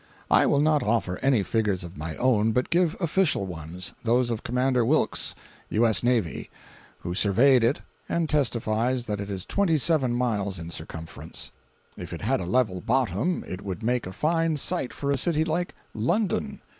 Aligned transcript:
I 0.31 0.47
will 0.47 0.61
not 0.61 0.81
offer 0.81 1.19
any 1.21 1.43
figures 1.43 1.83
of 1.83 1.95
my 1.95 2.17
own, 2.17 2.53
but 2.53 2.71
give 2.71 2.97
official 2.99 3.45
ones—those 3.45 4.31
of 4.31 4.41
Commander 4.43 4.83
Wilkes, 4.83 5.35
U.S.N., 5.69 6.47
who 7.01 7.13
surveyed 7.13 7.63
it 7.63 7.81
and 8.09 8.27
testifies 8.27 9.05
that 9.05 9.19
it 9.21 9.29
is 9.29 9.45
twenty 9.45 9.77
seven 9.77 10.15
miles 10.15 10.57
in 10.57 10.71
circumference! 10.71 11.51
If 11.97 12.13
it 12.13 12.21
had 12.23 12.39
a 12.41 12.45
level 12.47 12.81
bottom 12.81 13.45
it 13.47 13.61
would 13.61 13.83
make 13.83 14.07
a 14.07 14.11
fine 14.11 14.57
site 14.57 14.91
for 14.91 15.11
a 15.11 15.17
city 15.17 15.45
like 15.45 15.75
London. 15.93 16.61